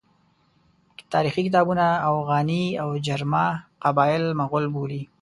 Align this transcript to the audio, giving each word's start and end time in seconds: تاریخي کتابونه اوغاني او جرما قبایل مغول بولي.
تاریخي 1.13 1.41
کتابونه 1.47 1.85
اوغاني 2.11 2.63
او 2.81 2.89
جرما 3.05 3.45
قبایل 3.83 4.23
مغول 4.39 4.65
بولي. 4.75 5.01